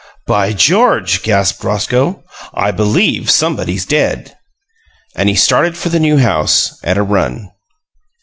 [0.25, 2.23] "By George!" gasped Roscoe.
[2.55, 4.35] "I believe somebody's dead!"
[5.15, 7.51] And he started for the New House at a run.